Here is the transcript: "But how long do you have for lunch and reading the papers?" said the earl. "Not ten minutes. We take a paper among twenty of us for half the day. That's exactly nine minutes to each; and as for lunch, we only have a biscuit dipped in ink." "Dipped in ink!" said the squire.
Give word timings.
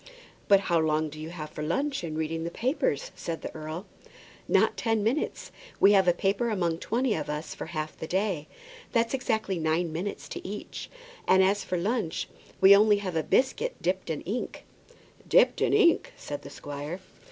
"But 0.47 0.61
how 0.61 0.79
long 0.79 1.09
do 1.09 1.19
you 1.19 1.29
have 1.29 1.51
for 1.51 1.61
lunch 1.61 2.03
and 2.03 2.17
reading 2.17 2.43
the 2.43 2.49
papers?" 2.49 3.11
said 3.15 3.43
the 3.43 3.53
earl. 3.53 3.85
"Not 4.47 4.75
ten 4.75 5.03
minutes. 5.03 5.51
We 5.79 5.91
take 5.91 6.07
a 6.07 6.13
paper 6.13 6.49
among 6.49 6.79
twenty 6.79 7.13
of 7.13 7.29
us 7.29 7.53
for 7.53 7.67
half 7.67 7.95
the 7.95 8.07
day. 8.07 8.47
That's 8.93 9.13
exactly 9.13 9.59
nine 9.59 9.93
minutes 9.93 10.27
to 10.29 10.47
each; 10.47 10.89
and 11.27 11.43
as 11.43 11.63
for 11.63 11.77
lunch, 11.77 12.27
we 12.59 12.75
only 12.75 12.97
have 12.97 13.15
a 13.15 13.21
biscuit 13.21 13.79
dipped 13.79 14.09
in 14.09 14.21
ink." 14.21 14.65
"Dipped 15.27 15.61
in 15.61 15.71
ink!" 15.71 16.13
said 16.17 16.41
the 16.41 16.49
squire. 16.49 16.99